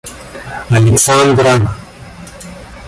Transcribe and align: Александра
Александра 0.73 1.69